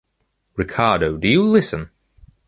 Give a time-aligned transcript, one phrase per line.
[0.55, 1.91] Ricardo, do you listen?